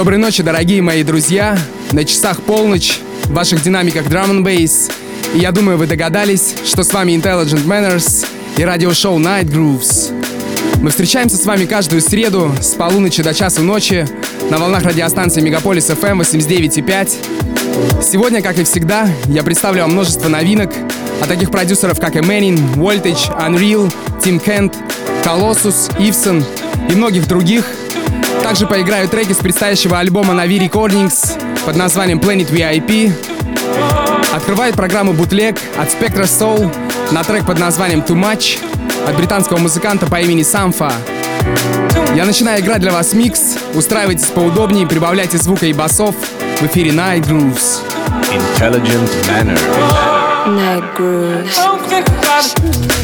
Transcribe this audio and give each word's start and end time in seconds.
Доброй 0.00 0.16
ночи, 0.16 0.42
дорогие 0.42 0.80
мои 0.80 1.02
друзья. 1.02 1.58
На 1.92 2.06
часах 2.06 2.40
полночь, 2.40 3.00
в 3.24 3.34
ваших 3.34 3.62
динамиках 3.62 4.06
Drum 4.06 4.30
and 4.30 4.42
Bass. 4.42 4.90
И 5.34 5.38
я 5.40 5.52
думаю, 5.52 5.76
вы 5.76 5.86
догадались, 5.86 6.54
что 6.64 6.84
с 6.84 6.92
вами 6.94 7.12
Intelligent 7.12 7.66
Manners 7.66 8.26
и 8.56 8.64
радиошоу 8.64 9.18
Night 9.18 9.50
Grooves. 9.50 10.10
Мы 10.80 10.88
встречаемся 10.88 11.36
с 11.36 11.44
вами 11.44 11.66
каждую 11.66 12.00
среду 12.00 12.50
с 12.62 12.68
полуночи 12.68 13.22
до 13.22 13.34
часу 13.34 13.62
ночи 13.62 14.08
на 14.50 14.58
волнах 14.58 14.84
радиостанции 14.84 15.42
Мегаполис 15.42 15.90
FM 15.90 16.20
89.5. 16.20 18.02
Сегодня, 18.02 18.40
как 18.40 18.58
и 18.58 18.64
всегда, 18.64 19.06
я 19.26 19.42
представлю 19.42 19.82
вам 19.82 19.92
множество 19.92 20.30
новинок 20.30 20.72
от 21.20 21.28
таких 21.28 21.50
продюсеров, 21.50 22.00
как 22.00 22.16
Эмэнин, 22.16 22.56
Voltage, 22.76 23.38
Unreal, 23.38 23.92
Tim 24.22 24.42
Kent, 24.42 24.74
Colossus, 25.22 25.92
Ивсон 26.02 26.42
и 26.88 26.94
многих 26.94 27.28
других– 27.28 27.66
также 28.50 28.66
поиграю 28.66 29.08
треки 29.08 29.32
с 29.32 29.36
предстоящего 29.36 30.00
альбома 30.00 30.34
на 30.34 30.44
V 30.44 30.56
Recordings 30.56 31.40
под 31.64 31.76
названием 31.76 32.18
Planet 32.18 32.50
VIP. 32.50 33.12
Открывает 34.34 34.74
программу 34.74 35.12
Bootleg 35.12 35.56
от 35.78 35.88
Spectra 35.90 36.24
Soul 36.24 36.74
на 37.12 37.22
трек 37.22 37.46
под 37.46 37.60
названием 37.60 38.00
Too 38.00 38.16
Much 38.16 38.58
от 39.06 39.16
британского 39.16 39.58
музыканта 39.58 40.06
по 40.06 40.20
имени 40.20 40.42
Самфа. 40.42 40.92
Я 42.16 42.24
начинаю 42.24 42.60
играть 42.60 42.80
для 42.80 42.90
вас 42.90 43.12
микс. 43.12 43.56
Устраивайтесь 43.74 44.26
поудобнее, 44.26 44.84
прибавляйте 44.84 45.38
звука 45.38 45.66
и 45.66 45.72
басов. 45.72 46.16
В 46.60 46.66
эфире 46.66 46.90
Night 46.90 47.28
Grooves. 47.28 47.82
Intelligent 48.32 49.08
Manner. 49.28 49.60
Night 50.48 50.82
Grooves. 50.98 52.99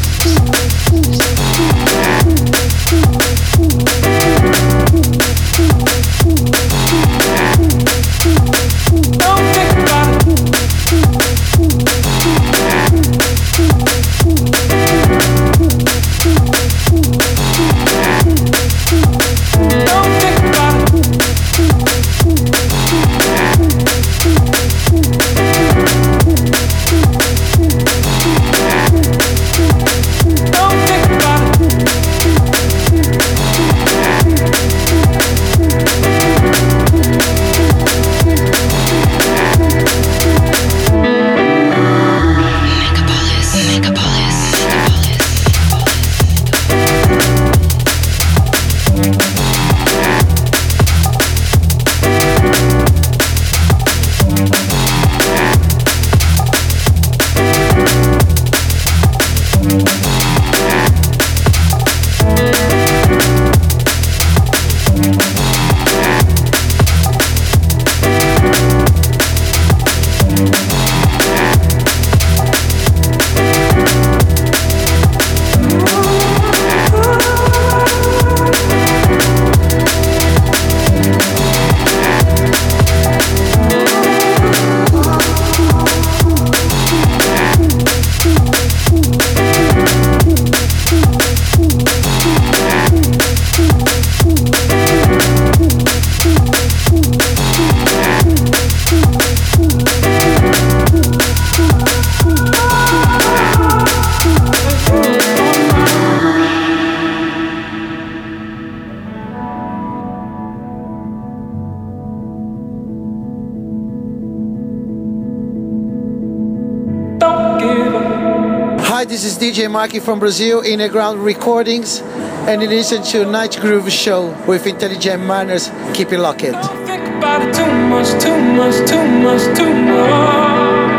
DJ 119.77 119.79
Marky 119.79 119.99
from 119.99 120.19
Brazil, 120.19 120.61
in 120.61 120.79
the 120.79 120.89
Ground 120.89 121.23
Recordings, 121.23 122.01
and 122.49 122.63
you 122.63 122.67
listen 122.67 123.03
to 123.03 123.25
Night 123.25 123.59
Groove 123.61 123.91
Show 123.91 124.35
with 124.47 124.65
Intelligent 124.65 125.23
Manners. 125.23 125.69
Keep 125.93 126.13
it 126.13 126.17
locked. 126.17 126.41
Don't 126.41 126.87
think 126.87 127.05
about 127.05 127.43
it 127.43 127.53
too 127.53 127.71
much, 127.85 128.09
too 128.19 128.35
much, 128.57 128.89
too 128.89 129.07
much, 129.21 129.43
too 129.55 129.73
much. 129.85 130.97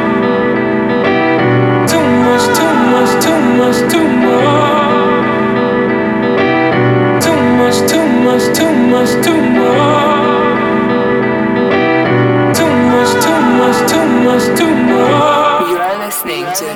Too 1.90 2.04
much, 2.22 2.44
too 2.56 2.72
much, 2.92 3.10
too 3.24 3.40
much, 3.58 3.78
too 3.90 4.06
much. 4.22 5.18
Too 7.24 7.38
much, 7.58 7.78
too 7.90 8.06
much, 8.22 8.44
too 8.56 8.72
much, 8.92 9.12
too 9.24 9.40
much. 9.58 10.38
Too 12.56 12.70
much, 12.92 13.12
too 13.24 13.38
much, 13.58 13.78
too 13.90 14.04
much, 14.22 14.46
too 14.56 14.74
much. 14.86 15.68
You're 15.68 15.98
listening 15.98 16.46
to 16.60 16.66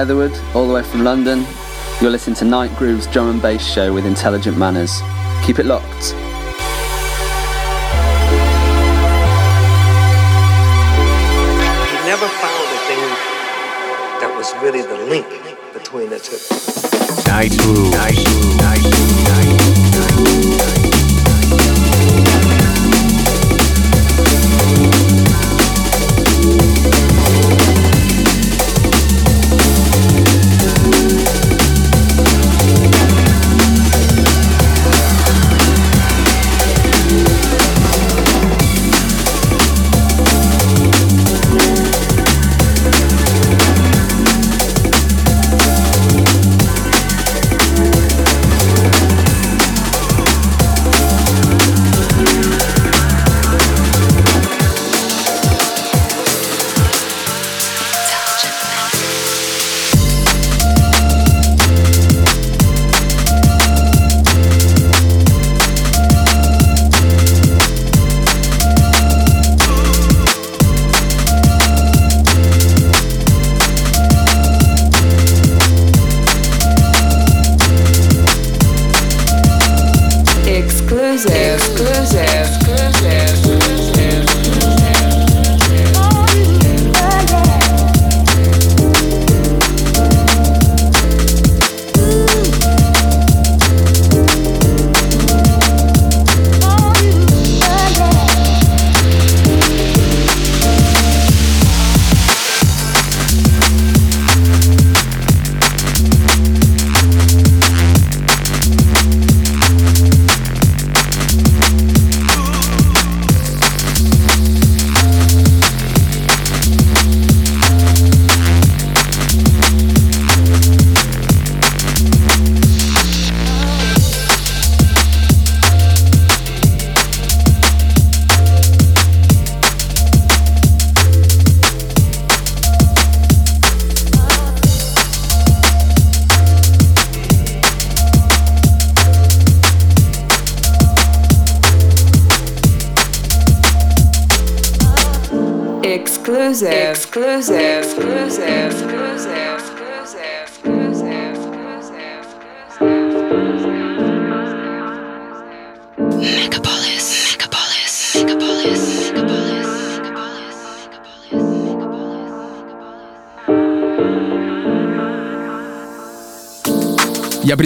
Etherwood, 0.00 0.32
all 0.54 0.66
the 0.66 0.72
way 0.72 0.82
from 0.82 1.04
London. 1.04 1.44
You're 2.00 2.10
listening 2.10 2.36
to 2.36 2.46
Night 2.46 2.74
Groove's 2.78 3.06
drum 3.08 3.28
and 3.28 3.42
bass 3.42 3.62
show 3.62 3.92
with 3.92 4.06
intelligent 4.06 4.56
manners. 4.56 5.02
Keep 5.44 5.58
it 5.58 5.66
locked. 5.66 6.14
never 12.06 12.26
found 12.26 12.66
a 12.66 12.80
thing 12.88 13.04
that 14.20 14.34
was 14.36 14.52
really 14.62 14.80
the 14.80 15.04
link 15.06 15.26
between 15.74 16.08
the 16.08 16.18
two. 16.18 16.38
Night 17.30 17.56
Groove. 17.58 17.92
Night 17.92 18.16
Groove. 18.24 18.56
Night 18.56 18.82
Groove. 18.82 19.24
Night 19.28 19.44
Groove. 19.44 19.49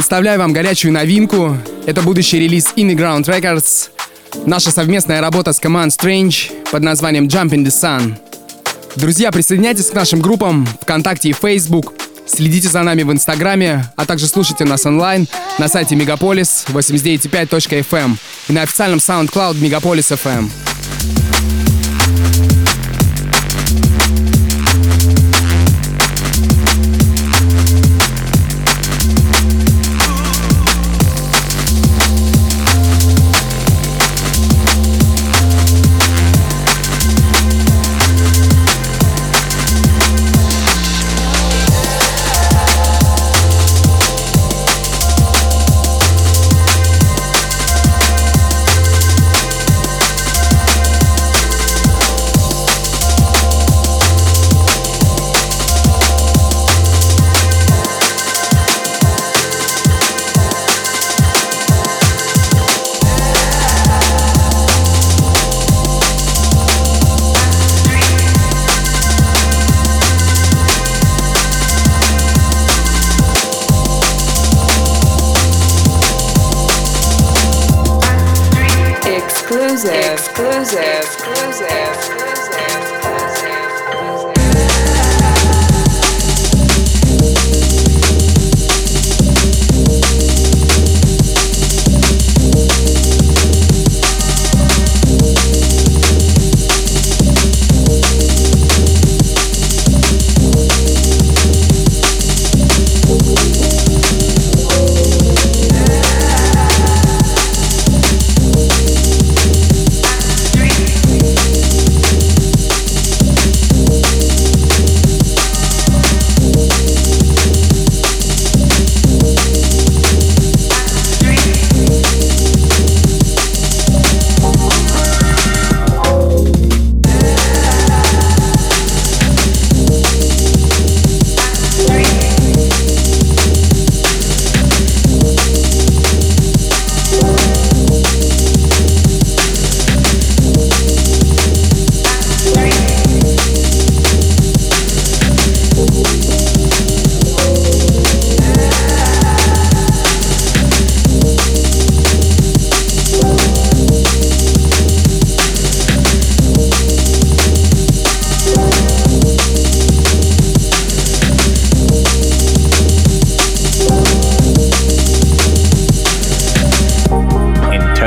Представляю 0.05 0.39
вам 0.39 0.53
горячую 0.53 0.93
новинку. 0.93 1.57
Это 1.87 2.03
будущий 2.03 2.39
релиз 2.39 2.75
In 2.77 2.95
Ground 2.95 3.25
Records. 3.25 3.89
Наша 4.45 4.71
совместная 4.71 5.23
работа 5.23 5.55
с 5.55 5.59
Command 5.59 5.89
Strange 5.89 6.53
под 6.71 6.83
названием 6.83 7.27
Jump 7.27 7.53
in 7.53 7.65
the 7.65 7.71
Sun. 7.71 8.15
Друзья, 8.97 9.33
присоединяйтесь 9.33 9.87
к 9.87 9.95
нашим 9.95 10.21
группам 10.21 10.67
ВКонтакте 10.83 11.31
и 11.31 11.33
Facebook. 11.33 11.95
Следите 12.27 12.69
за 12.69 12.83
нами 12.83 13.03
в 13.03 13.13
Инстаграме, 13.13 13.87
а 13.97 14.05
также 14.05 14.27
слушайте 14.27 14.67
нас 14.67 14.85
онлайн 14.85 15.27
на 15.57 15.69
сайте 15.69 15.95
Megapolis 15.95 16.67
89.5.fm 16.67 18.17
и 18.49 18.53
на 18.53 18.61
официальном 18.61 18.99
SoundCloud 18.99 19.55
Megapolis 19.55 20.15
FM. 20.23 20.64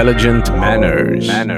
Intelligent 0.07 0.49
Manners. 0.57 1.27
Manners. 1.27 1.56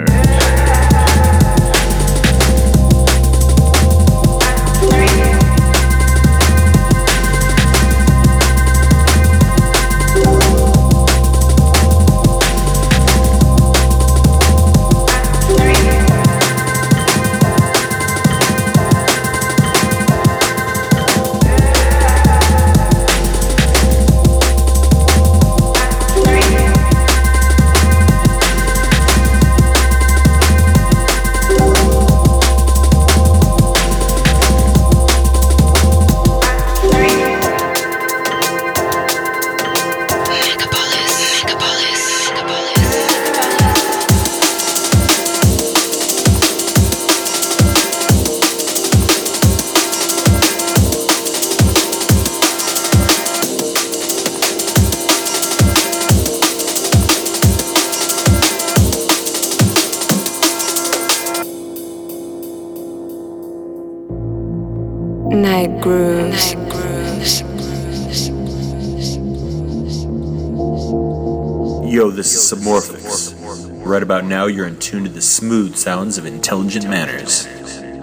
Now, 74.92 74.98
you're 74.98 75.00
in 75.00 75.04
tune 75.04 75.04
to 75.04 75.10
the 75.10 75.22
smooth 75.22 75.76
sounds 75.76 76.18
of 76.18 76.26
intelligent 76.26 76.88
manners. 76.90 77.48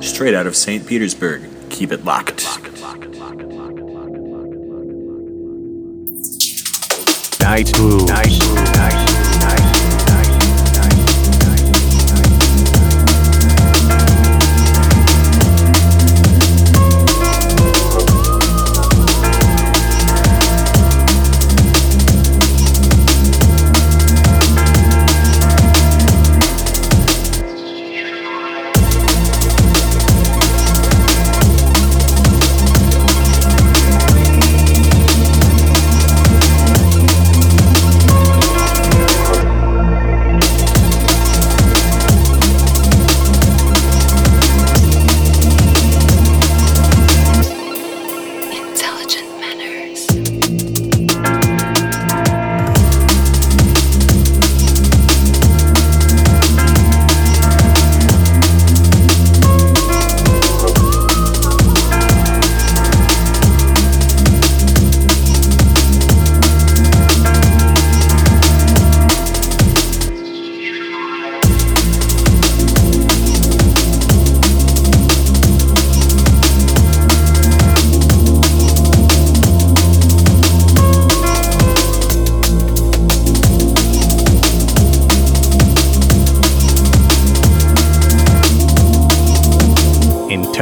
Straight 0.01 0.35
out 0.35 0.47
of 0.47 0.57
St. 0.57 0.87
Petersburg. 0.87 1.43
Keep 1.71 1.93
it 1.93 2.05
locked. 2.05 2.45
Night 7.41 7.73
Groove. 7.73 8.09
Night. 8.09 8.56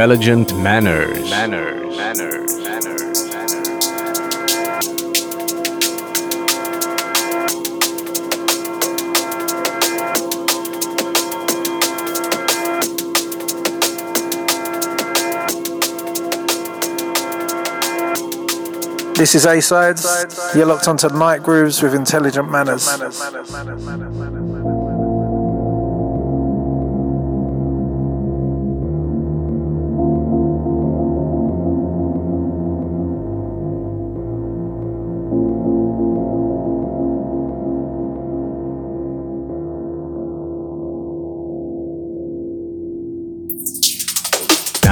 Intelligent 0.04 0.54
manners. 0.58 1.30
Manners. 1.30 1.96
Manners. 1.96 2.58
Manners. 2.58 3.28
This 19.16 19.34
is 19.34 19.46
A 19.46 19.62
Sides. 19.62 20.04
You're 20.54 20.66
locked 20.66 20.86
onto 20.86 21.08
Night 21.08 21.42
Grooves 21.42 21.80
with 21.80 21.94
Intelligent 21.94 22.50
Manners. 22.50 22.86
Night 22.86 23.10
Groove. 23.10 24.33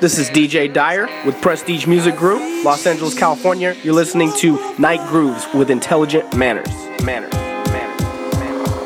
This 0.00 0.18
is 0.18 0.30
DJ 0.30 0.72
Dyer 0.72 1.08
with 1.26 1.38
Prestige 1.42 1.86
Music 1.86 2.16
Group, 2.16 2.40
Los 2.64 2.86
Angeles, 2.86 3.14
California. 3.14 3.76
You're 3.82 3.92
listening 3.92 4.32
to 4.38 4.58
Night 4.78 5.06
Grooves 5.10 5.46
with 5.52 5.70
Intelligent 5.70 6.34
Manners. 6.34 6.70
Manners. 7.04 7.34
Manners. 7.34 8.00
Manners. 8.40 8.80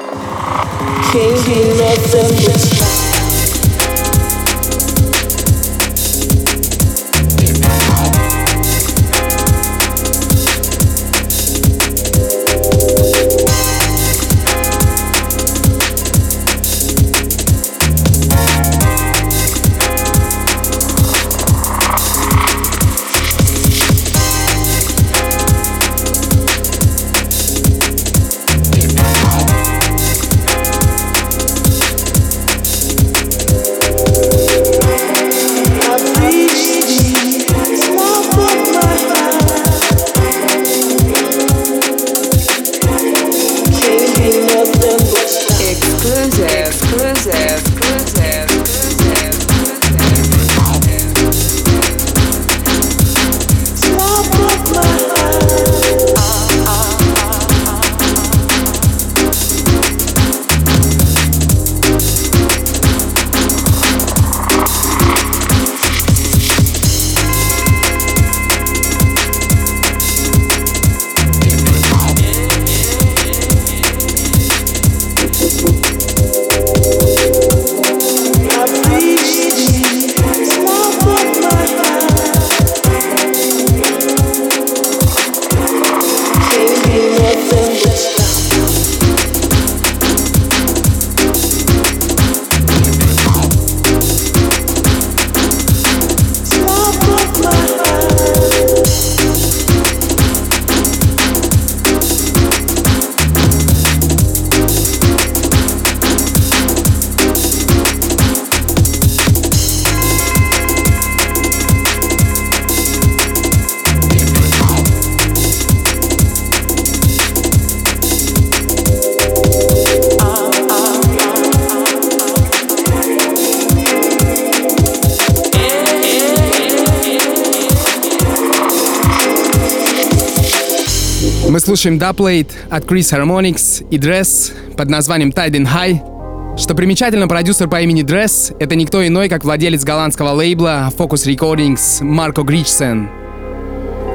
Слушаем 131.84 132.00
Duplate 132.00 132.50
от 132.70 132.84
Chris 132.86 133.12
Harmonix 133.12 133.86
и 133.90 133.98
Dress 133.98 134.54
под 134.74 134.88
названием 134.88 135.28
Tide 135.28 135.66
High. 135.66 136.56
Что 136.58 136.74
примечательно, 136.74 137.28
продюсер 137.28 137.68
по 137.68 137.78
имени 137.82 138.02
Dress— 138.02 138.56
это 138.58 138.74
никто 138.74 139.06
иной, 139.06 139.28
как 139.28 139.44
владелец 139.44 139.84
голландского 139.84 140.30
лейбла 140.30 140.90
Focus 140.96 141.26
Recordings 141.26 142.02
Марко 142.02 142.42
Гричсен. 142.42 143.10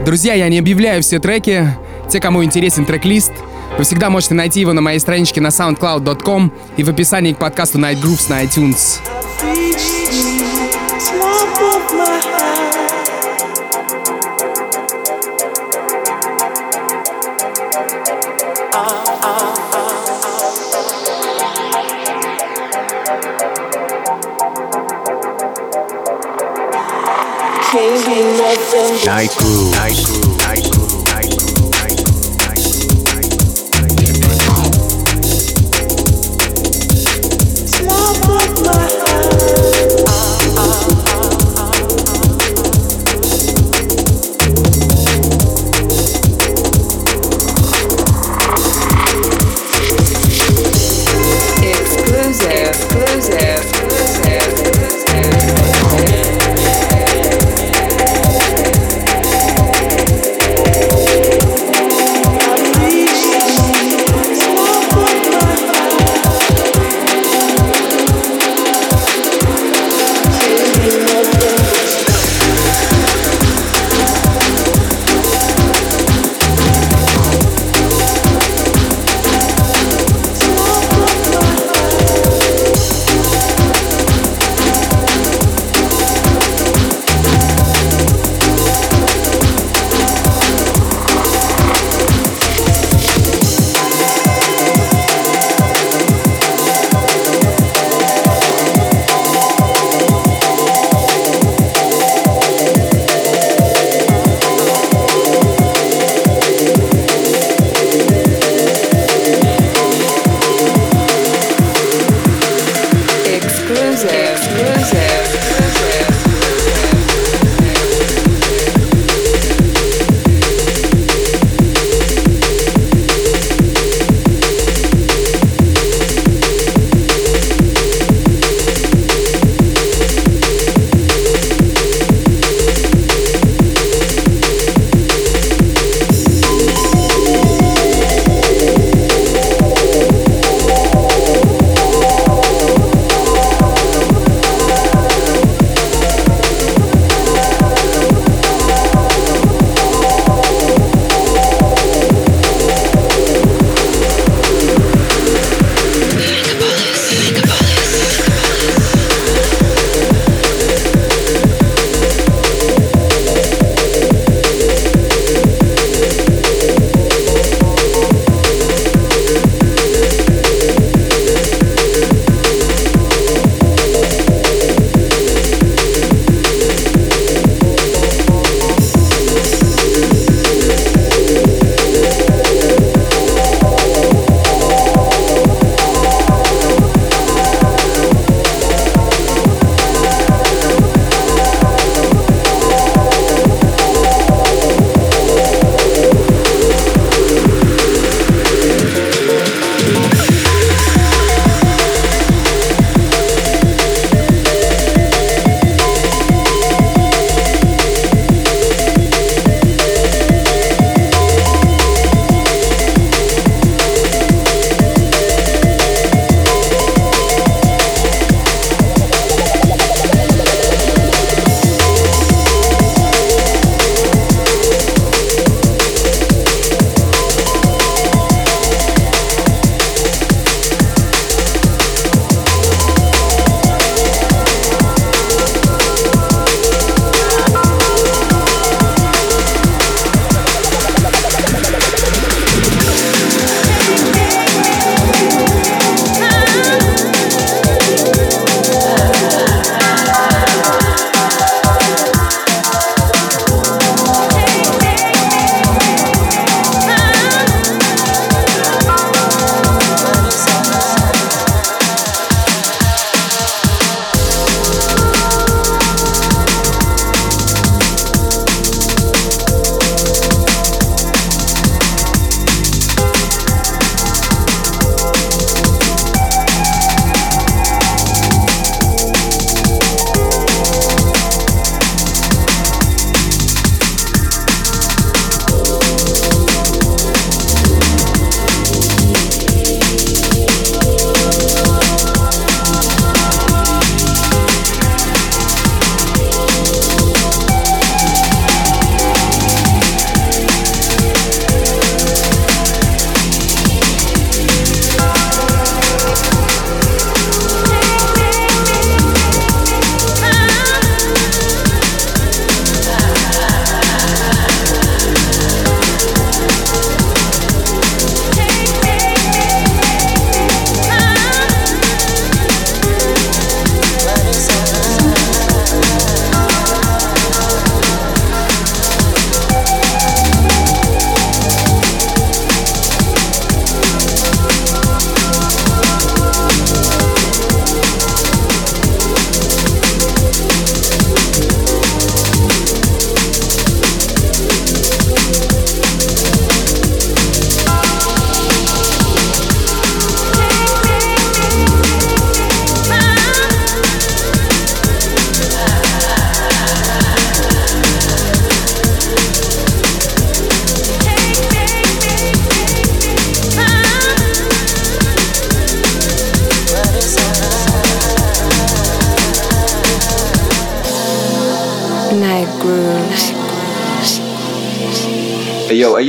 Друзья, 0.04 0.34
я 0.34 0.50
не 0.50 0.58
объявляю 0.58 1.04
все 1.04 1.20
треки. 1.20 1.68
Те, 2.10 2.20
кому 2.20 2.44
интересен 2.44 2.86
трек-лист, 2.86 3.34
вы 3.78 3.84
всегда 3.84 4.10
можете 4.10 4.34
найти 4.34 4.62
его 4.62 4.74
на 4.74 4.82
моей 4.82 4.98
страничке 4.98 5.40
на 5.40 5.50
soundcloud.com 5.50 6.52
и 6.76 6.84
в 6.84 6.90
описании 6.90 7.34
к 7.34 7.38
подкасту 7.38 7.78
Night 7.78 8.02
Grooves 8.02 8.32
на 8.32 8.44
iTunes. 8.44 9.00
Night 11.94 12.69
Night 27.80 29.34
Groove. 29.38 29.74
Night 29.74 30.04
Groove. 30.06 30.29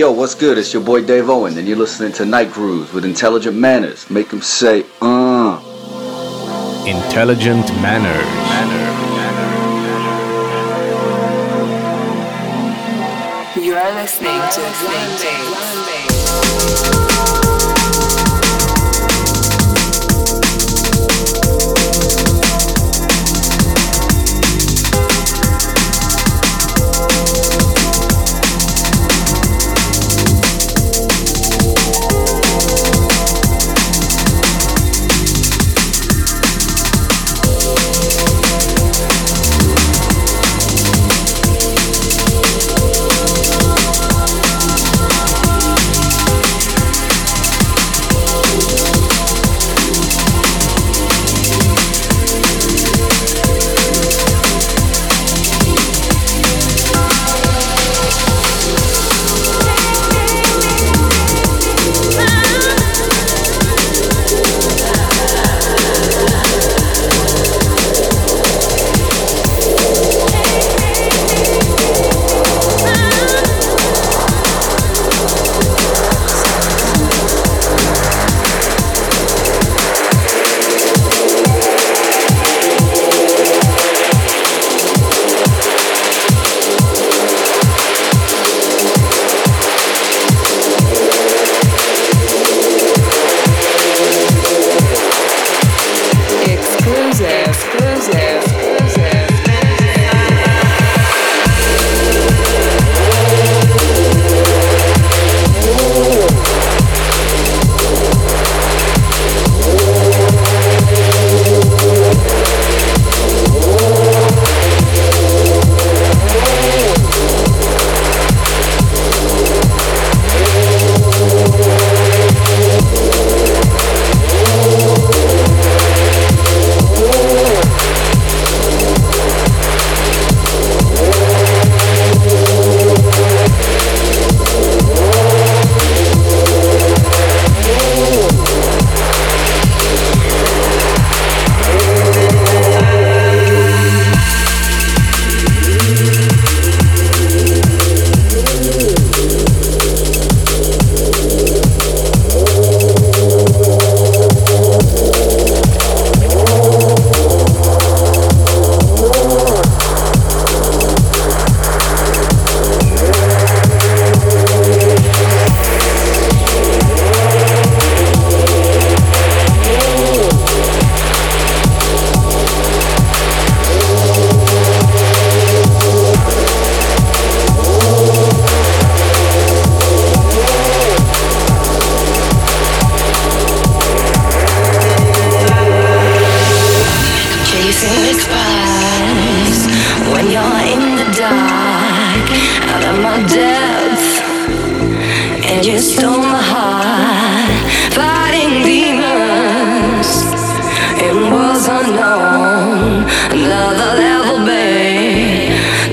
Yo, 0.00 0.10
what's 0.10 0.34
good? 0.34 0.56
It's 0.56 0.72
your 0.72 0.82
boy 0.82 1.04
Dave 1.04 1.28
Owen, 1.28 1.58
and 1.58 1.68
you're 1.68 1.76
listening 1.76 2.10
to 2.12 2.24
Night 2.24 2.50
Grooves 2.50 2.90
with 2.90 3.04
Intelligent 3.04 3.54
Manners. 3.54 4.08
Make 4.08 4.30
them 4.30 4.40
say, 4.40 4.86
uh. 5.02 5.60
Intelligent 6.86 7.68
Manners. 7.82 8.24
You 13.62 13.74
are 13.74 13.94
listening 13.94 14.40
to 14.40 14.60
Drum 14.80 15.10
Bass. 15.84 17.09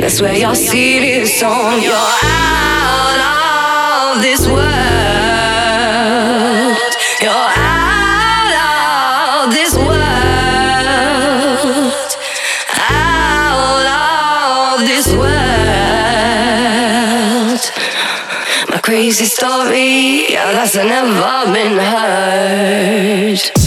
That's 0.08 0.22
where 0.22 0.36
your 0.36 0.56
seed 0.56 1.04
is 1.04 1.32
sown. 1.32 1.82
You're 1.82 1.94
out 1.94 4.16
of 4.16 4.22
this 4.24 4.48
world. 4.48 4.77
Crazy 19.18 19.36
story, 19.36 20.32
yeah, 20.34 20.52
that's 20.52 20.76
never 20.76 21.52
been 21.52 21.80
heard. 21.80 23.67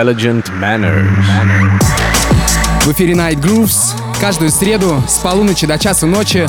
Intelligent 0.00 0.46
Manners. 0.58 1.04
В 2.84 2.92
эфире 2.92 3.12
Night 3.12 3.38
Grooves. 3.38 3.94
Каждую 4.18 4.50
среду 4.50 5.02
с 5.06 5.18
полуночи 5.18 5.66
до 5.66 5.78
часу 5.78 6.06
ночи 6.06 6.46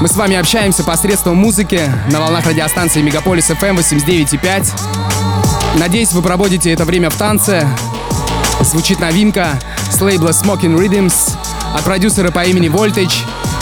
Мы 0.00 0.08
с 0.08 0.16
вами 0.16 0.36
общаемся 0.36 0.82
посредством 0.82 1.36
музыки 1.36 1.80
на 2.10 2.20
волнах 2.20 2.46
радиостанции 2.46 3.02
Мегаполис 3.02 3.50
FM 3.50 3.76
89.5. 3.76 4.70
Надеюсь, 5.78 6.12
вы 6.12 6.22
проводите 6.22 6.72
это 6.72 6.86
время 6.86 7.10
в 7.10 7.16
танце. 7.16 7.68
Звучит 8.62 8.98
новинка 8.98 9.60
с 9.90 10.00
лейбла 10.00 10.30
Smoking 10.30 10.74
Rhythms 10.78 11.36
от 11.74 11.84
продюсера 11.84 12.30
по 12.30 12.44
имени 12.44 12.70
Voltage 12.70 13.14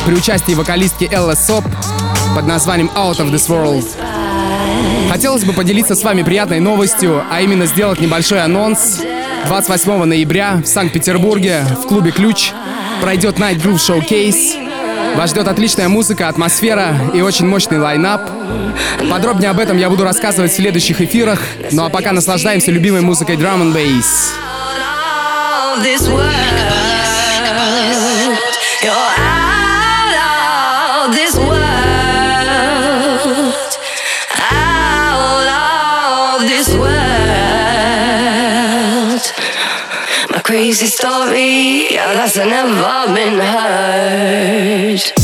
при 0.07 0.15
участии 0.15 0.55
вокалистки 0.55 1.09
Элла 1.11 1.35
Соп 1.35 1.65
под 2.37 2.47
названием 2.47 2.89
Out 2.95 3.17
of 3.17 3.33
This 3.33 3.49
World. 3.49 3.85
Хотелось 5.11 5.45
бы 5.45 5.53
поделиться 5.53 5.95
с 5.95 6.03
вами 6.03 6.23
приятной 6.23 6.61
новостью, 6.61 7.23
а 7.31 7.41
именно 7.41 7.67
сделать 7.67 8.01
небольшой 8.01 8.43
анонс. 8.43 9.01
28 9.47 10.05
ноября 10.05 10.61
в 10.63 10.67
Санкт-Петербурге 10.67 11.65
в 11.83 11.87
клубе 11.87 12.11
«Ключ» 12.13 12.53
пройдет 13.03 13.39
Night 13.39 13.57
Groove 13.57 13.77
Showcase. 13.77 15.17
Вас 15.17 15.31
ждет 15.31 15.49
отличная 15.49 15.89
музыка, 15.89 16.29
атмосфера 16.29 16.95
и 17.15 17.21
очень 17.21 17.47
мощный 17.47 17.79
лайнап. 17.79 18.23
Подробнее 19.11 19.51
об 19.51 19.61
этом 19.61 19.77
я 19.77 19.91
буду 19.91 20.05
рассказывать 20.05 20.53
в 20.53 20.57
следующих 20.57 21.01
эфирах. 21.01 21.41
Ну 21.73 21.85
а 21.85 21.91
пока 21.91 22.13
наслаждаемся 22.13 22.71
любимой 22.71 23.03
музыкой 23.03 23.37
Drum 23.37 23.63
and 23.63 23.75
Bass. 23.75 24.33
Crazy 40.65 40.87
story 40.87 41.93
yeah, 41.93 42.15
that's 42.15 42.37
never 42.37 43.15
been 43.15 43.39
heard. 43.39 45.24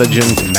Intelligent 0.00 0.49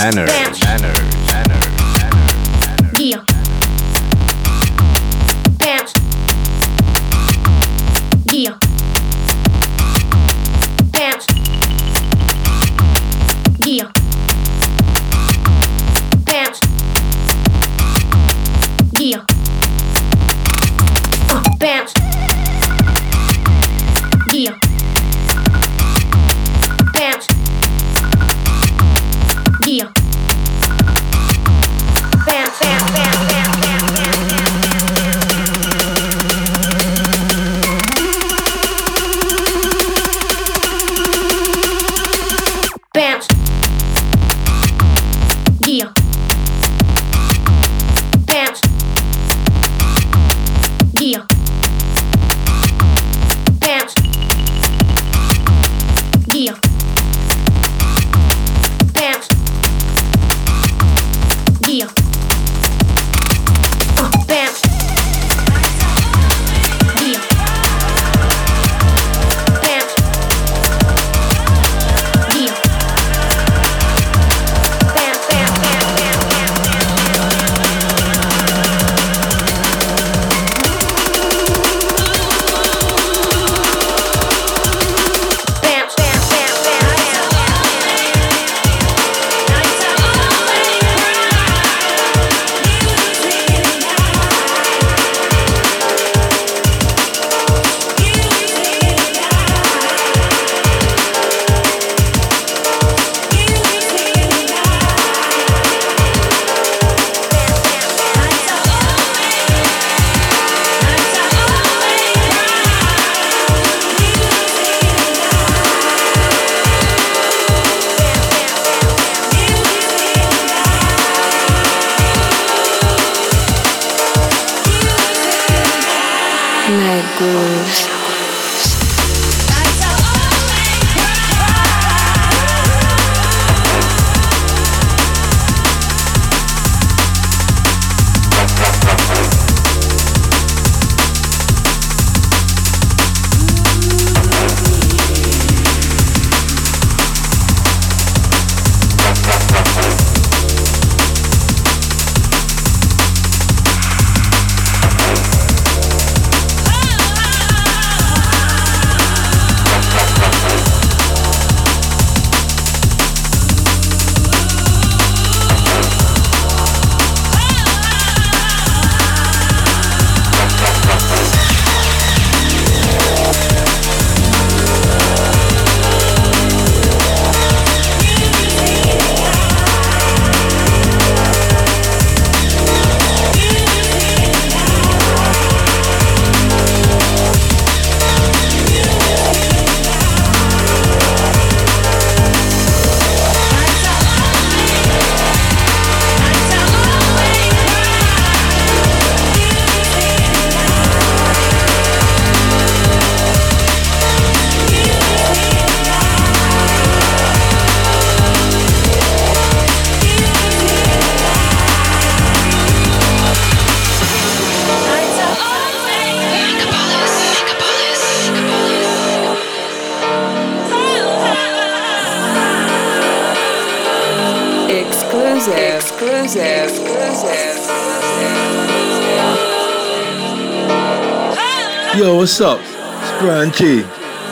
what's 232.22 232.40
up? 232.40 232.60
It's 232.62 233.20
Brian 233.20 233.52
G. 233.52 233.82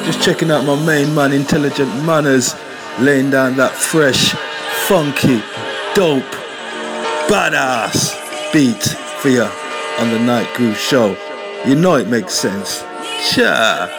Just 0.05 0.21
checking 0.21 0.51
out 0.51 0.63
my 0.63 0.75
main 0.85 1.15
man, 1.15 1.33
Intelligent 1.33 1.89
Manners, 2.05 2.53
laying 2.99 3.31
down 3.31 3.57
that 3.57 3.71
fresh, 3.71 4.33
funky, 4.85 5.41
dope, 5.95 6.21
badass 7.27 8.13
beat 8.53 8.83
for 9.19 9.29
you 9.29 9.49
on 9.97 10.11
the 10.11 10.19
Night 10.19 10.47
Groove 10.55 10.77
Show. 10.77 11.17
You 11.65 11.73
know 11.73 11.95
it 11.95 12.07
makes 12.07 12.35
sense. 12.35 12.83
Cha. 13.31 13.89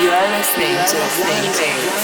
You 0.00 0.08
are 0.08 0.28
listening 0.38 0.76
to 0.86 2.01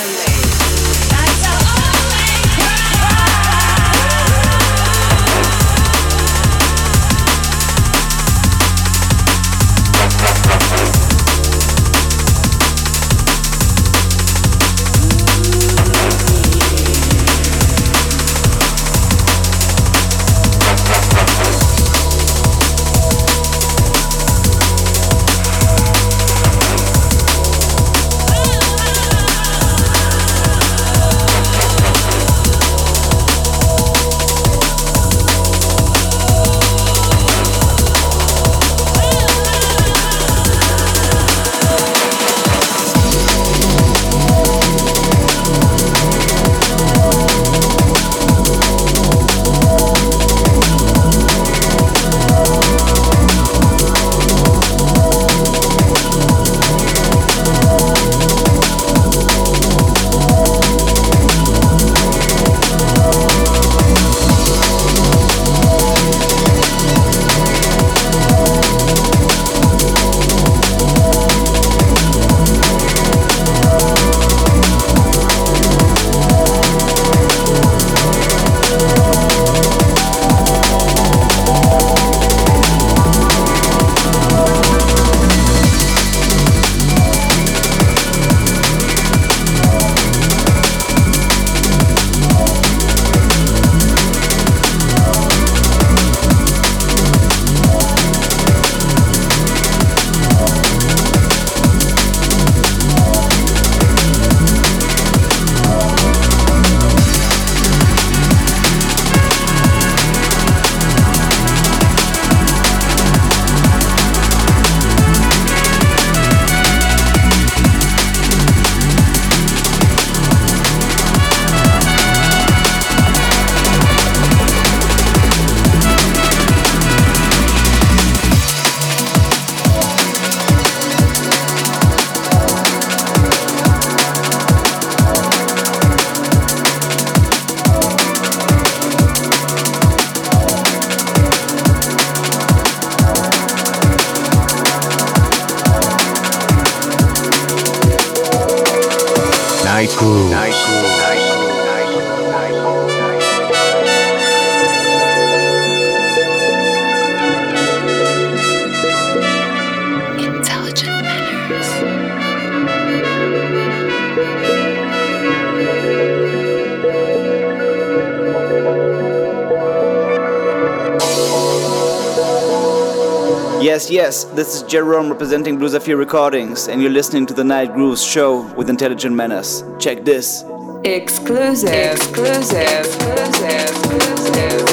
This 174.39 174.55
is 174.55 174.62
Jerome 174.62 175.11
representing 175.11 175.59
Blue 175.59 175.68
Zephyr 175.68 175.97
Recordings, 175.97 176.68
and 176.68 176.80
you're 176.80 176.93
listening 176.93 177.26
to 177.26 177.34
the 177.34 177.43
Night 177.43 177.72
Grooves 177.72 178.05
show 178.05 178.43
with 178.55 178.70
Intelligent 178.70 179.16
Menace. 179.16 179.64
Check 179.80 180.05
this. 180.05 180.45
Exclusive, 180.84 181.68
exclusive, 181.68 182.57
exclusive, 182.57 183.51
exclusive. 183.51 184.67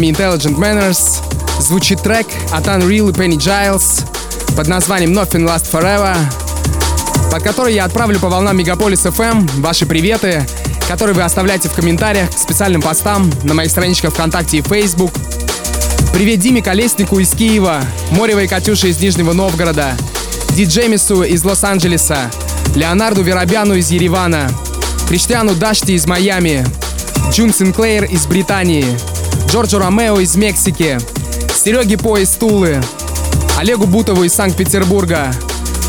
Вами 0.00 0.12
Intelligent 0.12 0.56
Manners. 0.56 1.20
Звучит 1.60 2.00
трек 2.02 2.26
от 2.52 2.66
Unreal 2.66 3.10
и 3.10 3.12
Penny 3.12 3.36
Giles 3.36 4.02
под 4.56 4.66
названием 4.66 5.12
Nothing 5.12 5.46
Last 5.46 5.70
Forever, 5.70 6.16
под 7.30 7.42
который 7.42 7.74
я 7.74 7.84
отправлю 7.84 8.18
по 8.18 8.30
волнам 8.30 8.56
Мегаполис 8.56 9.04
FM 9.04 9.60
ваши 9.60 9.84
приветы, 9.84 10.46
которые 10.88 11.14
вы 11.14 11.22
оставляете 11.22 11.68
в 11.68 11.72
комментариях 11.72 12.30
к 12.30 12.38
специальным 12.38 12.80
постам 12.80 13.30
на 13.42 13.52
моих 13.52 13.70
страничках 13.70 14.14
ВКонтакте 14.14 14.58
и 14.58 14.62
Facebook. 14.62 15.12
Привет 16.14 16.40
Диме 16.40 16.62
Колеснику 16.62 17.18
из 17.18 17.32
Киева, 17.32 17.82
Моревой 18.12 18.48
Катюше 18.48 18.88
из 18.88 19.00
Нижнего 19.00 19.34
Новгорода, 19.34 19.96
Ди 20.54 20.64
Джемису 20.64 21.24
из 21.24 21.44
Лос-Анджелеса, 21.44 22.30
Леонарду 22.74 23.22
Веробяну 23.22 23.74
из 23.74 23.90
Еревана, 23.90 24.50
Криштиану 25.08 25.54
Дашти 25.54 25.92
из 25.92 26.06
Майами, 26.06 26.64
Джун 27.30 27.52
Синклейр 27.52 28.04
из 28.04 28.24
Британии, 28.26 28.86
Джорджо 29.50 29.80
Ромео 29.80 30.20
из 30.20 30.36
Мексики, 30.36 30.96
Сереге 31.52 31.98
По 31.98 32.18
из 32.18 32.30
Тулы, 32.30 32.80
Олегу 33.58 33.84
Бутову 33.84 34.22
из 34.22 34.32
Санкт-Петербурга, 34.32 35.32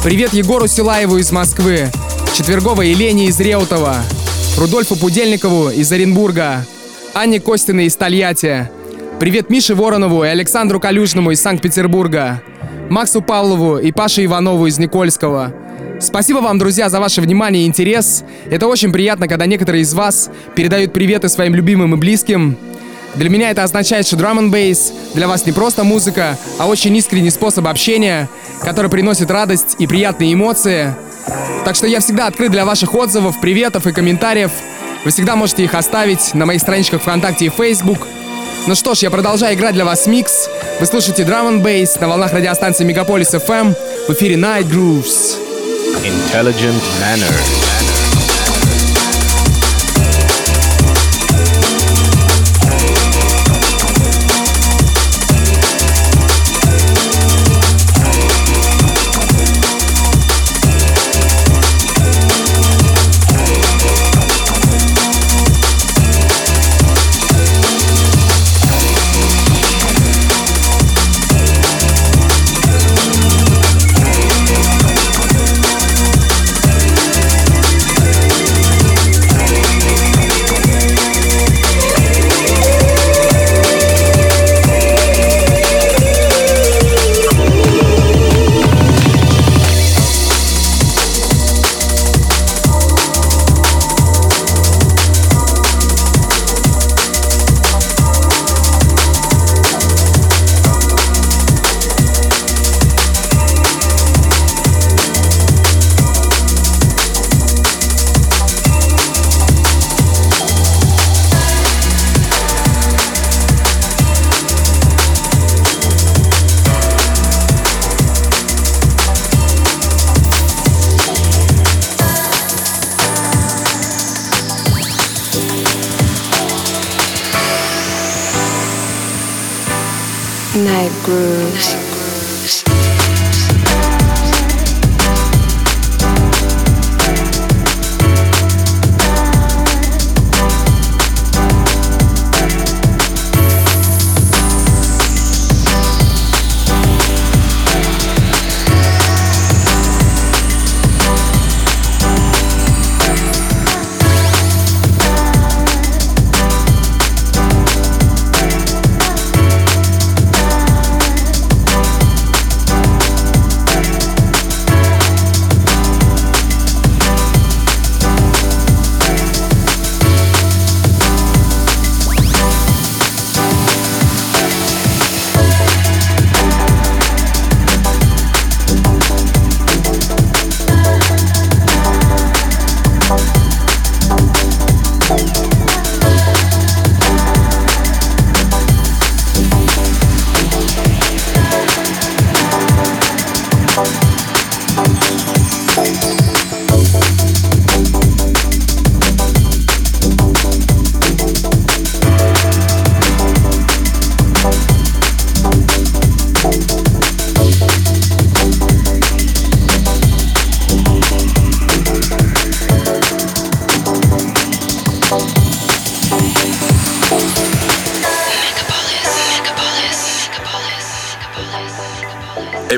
привет 0.03 0.33
Егору 0.33 0.65
Силаеву 0.65 1.17
из 1.17 1.31
Москвы, 1.31 1.91
Четверговой 2.35 2.89
Елене 2.89 3.27
из 3.27 3.39
Реутова, 3.39 3.97
Рудольфу 4.57 4.95
Пудельникову 4.95 5.69
из 5.69 5.91
Оренбурга, 5.91 6.65
Анне 7.13 7.39
Костиной 7.39 7.85
из 7.85 7.95
Тольятти, 7.95 8.67
привет 9.19 9.51
Мише 9.51 9.75
Воронову 9.75 10.23
и 10.23 10.27
Александру 10.27 10.79
Калюжному 10.79 11.29
из 11.29 11.39
Санкт-Петербурга, 11.41 12.41
Максу 12.89 13.21
Павлову 13.21 13.77
и 13.77 13.91
Паше 13.91 14.25
Иванову 14.25 14.65
из 14.65 14.79
Никольского. 14.79 15.53
Спасибо 15.99 16.39
вам, 16.39 16.57
друзья, 16.57 16.89
за 16.89 16.99
ваше 16.99 17.21
внимание 17.21 17.65
и 17.65 17.67
интерес. 17.67 18.23
Это 18.49 18.65
очень 18.65 18.91
приятно, 18.91 19.27
когда 19.27 19.45
некоторые 19.45 19.83
из 19.83 19.93
вас 19.93 20.31
передают 20.55 20.93
приветы 20.93 21.29
своим 21.29 21.53
любимым 21.53 21.93
и 21.93 21.97
близким. 21.97 22.57
Для 23.15 23.29
меня 23.29 23.51
это 23.51 23.63
означает, 23.63 24.07
что 24.07 24.15
драм 24.15 24.39
н 24.39 24.51
бейс 24.51 24.93
для 25.13 25.27
вас 25.27 25.45
не 25.45 25.51
просто 25.51 25.83
музыка, 25.83 26.37
а 26.57 26.67
очень 26.67 26.95
искренний 26.95 27.29
способ 27.29 27.67
общения, 27.67 28.29
который 28.61 28.89
приносит 28.89 29.29
радость 29.29 29.75
и 29.79 29.87
приятные 29.87 30.33
эмоции. 30.33 30.95
Так 31.65 31.75
что 31.75 31.87
я 31.87 31.99
всегда 31.99 32.27
открыт 32.27 32.51
для 32.51 32.65
ваших 32.65 32.95
отзывов, 32.95 33.39
приветов 33.41 33.85
и 33.85 33.91
комментариев. 33.91 34.51
Вы 35.03 35.11
всегда 35.11 35.35
можете 35.35 35.63
их 35.63 35.73
оставить 35.73 36.33
на 36.33 36.45
моих 36.45 36.61
страничках 36.61 37.01
ВКонтакте 37.01 37.45
и 37.45 37.49
Facebook. 37.49 38.07
Ну 38.67 38.75
что 38.75 38.93
ж, 38.93 38.99
я 38.99 39.09
продолжаю 39.09 39.55
играть 39.55 39.73
для 39.73 39.85
вас 39.85 40.05
микс. 40.05 40.47
Вы 40.79 40.85
слушаете 40.85 41.23
Drum 41.23 41.49
and 41.49 41.63
Bass 41.63 41.99
на 41.99 42.07
волнах 42.07 42.33
радиостанции 42.33 42.83
Мегаполис 42.83 43.33
FM 43.33 43.75
в 44.07 44.13
эфире 44.13 44.35
Night 44.35 44.69
Grooves. 44.69 45.37
Intelligent 46.03 46.81
Manner. 47.01 47.70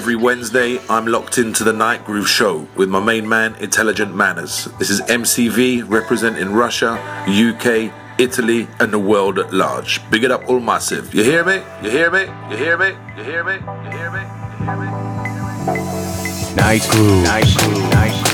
Wednesday, 0.04 0.80
I'm 0.90 1.08
locked 1.08 1.38
into 1.38 1.64
the 1.64 1.72
Night 1.72 2.04
Groove 2.04 2.28
Show 2.28 2.68
with 2.76 2.90
my 2.90 3.00
main 3.00 3.28
man, 3.28 3.56
Intelligent 3.56 4.14
Manners. 4.14 4.66
This 4.78 4.90
is 4.90 5.00
MCV 5.02 5.90
representing 5.90 6.52
Russia, 6.52 7.00
UK, 7.26 7.90
Italy, 8.20 8.68
and 8.82 8.92
the 8.92 9.00
world 9.00 9.40
at 9.40 9.54
large. 9.54 10.02
Big 10.12 10.26
it 10.26 10.32
up 10.32 10.48
all 10.50 10.60
massive. 10.60 11.16
You 11.16 11.24
hear 11.24 11.46
me? 11.46 11.62
You 11.82 11.90
hear 11.90 12.12
me? 12.12 12.24
You 12.52 12.58
hear 12.58 12.78
me? 12.78 12.90
You 13.18 13.24
hear 13.24 13.44
me? 13.46 13.54
You 13.88 13.92
hear 13.92 14.12
me? 14.12 14.22
You 14.60 14.68
hear 14.68 14.78
me? 14.78 16.56
Night 16.56 16.86
Groove. 16.92 17.24
Night 17.24 17.58
Groove. 17.58 17.90
Night 17.94 18.24
Groove. 18.26 18.33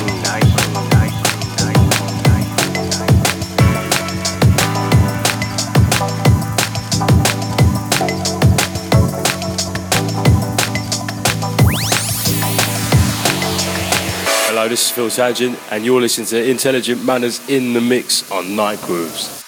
Hello, 14.60 14.68
this 14.68 14.88
is 14.88 14.92
Phil 14.92 15.10
Sargent, 15.10 15.58
and 15.72 15.86
you're 15.86 16.02
listening 16.02 16.28
to 16.28 16.50
Intelligent 16.50 17.02
Manners 17.06 17.40
in 17.48 17.72
the 17.72 17.80
Mix 17.80 18.30
on 18.30 18.58
Night 18.58 18.82
Grooves. 18.82 19.39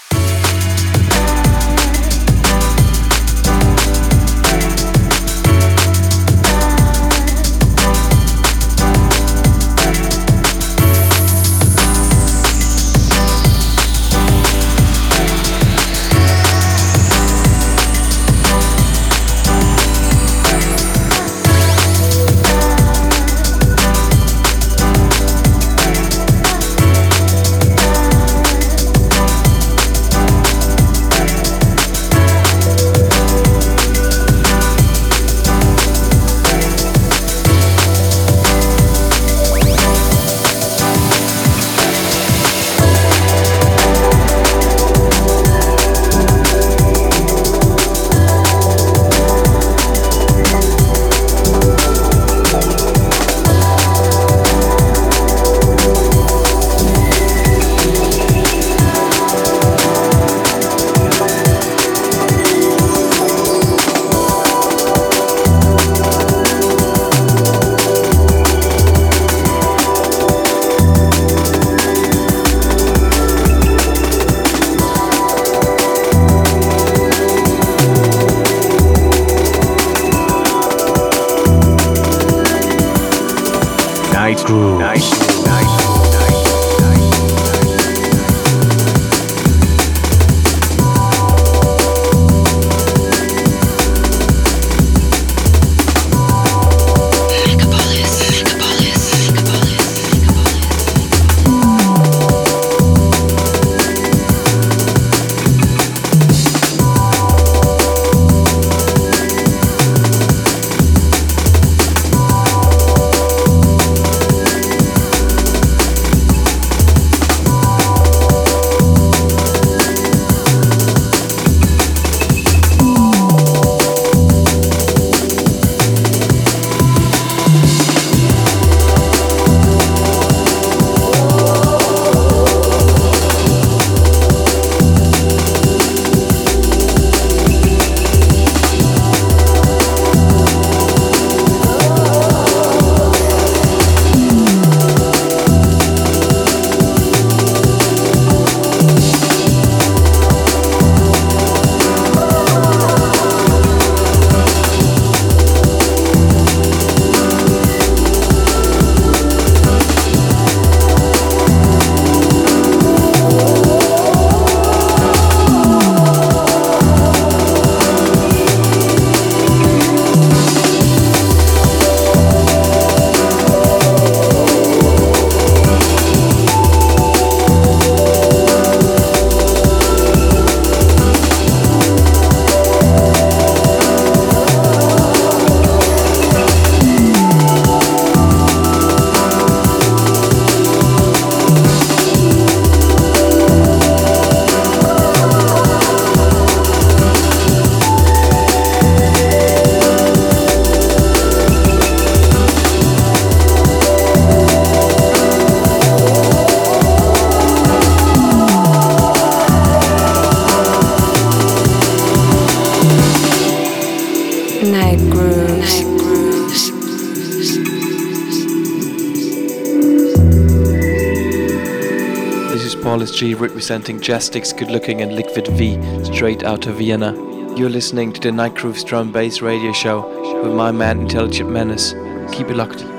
Representing 223.22 224.00
Jastix 224.00 224.58
Good 224.58 224.72
Looking 224.72 225.02
and 225.02 225.14
Liquid 225.14 225.48
V 225.50 225.80
straight 226.04 226.44
out 226.44 226.66
of 226.66 226.78
Vienna. 226.78 227.14
You're 227.56 227.70
listening 227.70 228.12
to 228.14 228.20
the 228.20 228.32
Night 228.32 228.56
Grooves 228.56 228.84
Drum 228.84 229.12
Bass 229.12 229.44
Radio 229.44 229.72
Show 229.74 230.42
with 230.42 230.54
my 230.54 230.72
man 230.72 231.02
Intelligent 231.02 231.52
Menace. 231.52 231.94
Keep 232.36 232.50
it 232.50 232.56
locked. 232.56 232.91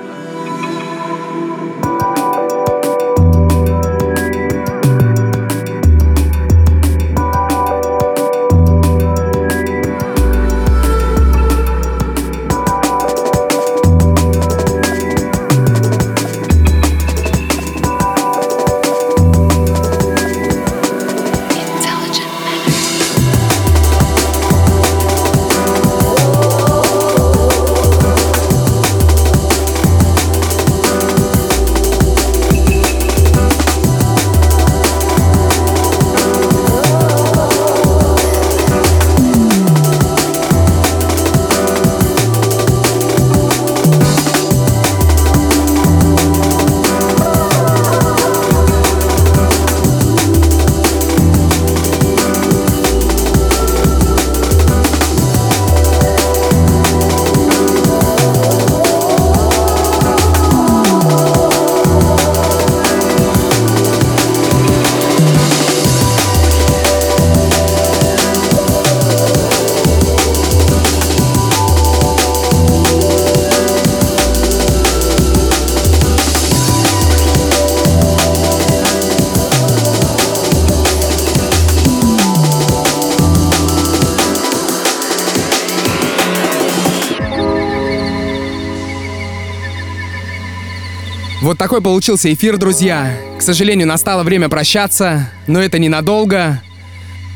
Такой 91.62 91.80
получился 91.80 92.34
эфир, 92.34 92.56
друзья. 92.56 93.16
К 93.38 93.40
сожалению, 93.40 93.86
настало 93.86 94.24
время 94.24 94.48
прощаться, 94.48 95.30
но 95.46 95.62
это 95.62 95.78
ненадолго. 95.78 96.60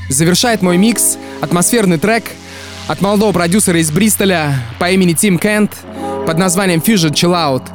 Завершает 0.09 0.63
мой 0.63 0.79
микс 0.79 1.17
атмосферный 1.41 1.97
трек 1.97 2.25
от 2.89 3.01
молодого 3.01 3.31
продюсера 3.31 3.79
из 3.79 3.93
Бристоля 3.93 4.61
по 4.81 4.91
имени 4.91 5.13
Тим 5.13 5.39
Кент 5.39 5.71
под 6.27 6.39
названием 6.39 6.83
Fusion 6.85 7.13
Chill 7.13 7.35
Out. 7.35 7.69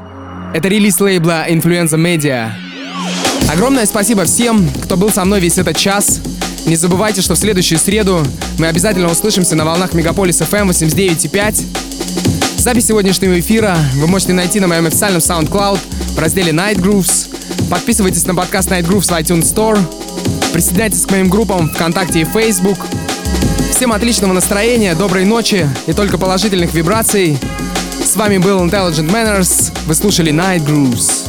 Это 0.54 0.68
релиз 0.68 1.00
лейбла 1.00 1.50
Influenza 1.50 1.96
Media. 1.96 2.50
Огромное 3.50 3.86
спасибо 3.86 4.26
всем, 4.26 4.70
кто 4.84 4.98
был 4.98 5.10
со 5.10 5.24
мной 5.24 5.40
весь 5.40 5.58
этот 5.58 5.78
час. 5.78 6.20
Не 6.66 6.76
забывайте, 6.76 7.22
что 7.22 7.36
в 7.36 7.38
следующую 7.38 7.80
среду 7.80 8.28
мы 8.60 8.68
обязательно 8.68 9.10
услышимся 9.10 9.56
на 9.56 9.64
волнах 9.64 9.94
Мегаполис 9.94 10.42
FM 10.42 10.72
89.5. 10.72 12.58
Запись 12.58 12.88
сегодняшнего 12.88 13.40
эфира 13.40 13.78
вы 13.96 14.08
можете 14.08 14.34
найти 14.34 14.60
на 14.60 14.68
моем 14.68 14.86
официальном 14.86 15.22
SoundCloud 15.22 15.80
в 16.12 16.20
разделе 16.20 16.52
Night 16.52 16.76
Grooves. 16.76 17.30
Подписывайтесь 17.70 18.26
на 18.26 18.36
подкаст 18.36 18.70
Night 18.70 18.86
Grooves 18.86 19.08
в 19.08 19.12
iTunes 19.12 19.54
Store. 19.54 19.80
Присоединяйтесь 20.54 21.06
к 21.06 21.12
моим 21.12 21.30
группам 21.30 21.70
ВКонтакте 21.70 22.22
и 22.22 22.26
Facebook. 22.26 22.78
Всем 23.72 23.94
отличного 23.94 24.34
настроения, 24.34 24.94
доброй 24.96 25.26
ночи 25.26 25.70
и 25.88 25.94
только 25.94 26.18
положительных 26.18 26.74
вибраций. 26.74 27.38
С 28.04 28.16
вами 28.16 28.38
был 28.38 28.60
Intelligent 28.66 29.10
Manners. 29.10 29.72
Вы 29.86 29.96
слушали 29.96 30.32
Night 30.32 30.66
Grooves. 30.66 31.21